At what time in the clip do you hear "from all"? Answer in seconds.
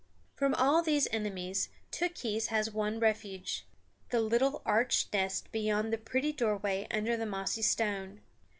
0.33-0.81